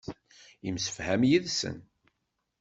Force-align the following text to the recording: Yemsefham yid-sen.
Yemsefham 0.65 1.21
yid-sen. 1.29 1.77